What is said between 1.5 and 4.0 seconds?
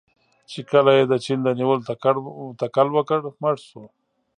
نیولو تکل وکړ، مړ شو.